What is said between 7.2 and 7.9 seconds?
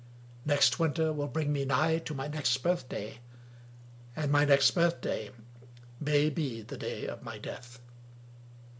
my death.